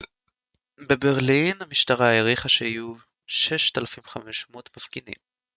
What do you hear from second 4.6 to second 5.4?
מפגינים